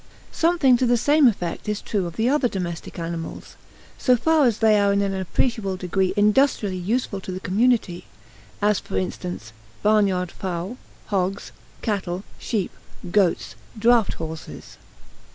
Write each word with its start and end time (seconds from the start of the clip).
Something 0.31 0.77
to 0.77 0.87
the 0.87 0.97
same 0.97 1.27
effect 1.27 1.69
is 1.69 1.79
true 1.79 2.07
of 2.07 2.15
the 2.15 2.27
other 2.27 2.47
domestic 2.47 2.97
animals, 2.97 3.55
so 3.99 4.15
far 4.15 4.47
as 4.47 4.57
they 4.57 4.79
are 4.79 4.91
in 4.91 5.03
an 5.03 5.13
appreciable 5.13 5.77
degree 5.77 6.11
industrially 6.17 6.75
useful 6.75 7.21
to 7.21 7.31
the 7.31 7.39
community 7.39 8.05
as, 8.63 8.79
for 8.79 8.97
instance, 8.97 9.53
barnyard 9.83 10.31
fowl, 10.31 10.77
hogs, 11.13 11.51
cattle, 11.83 12.23
sheep, 12.39 12.71
goats, 13.11 13.53
draught 13.79 14.13
horses. 14.13 14.77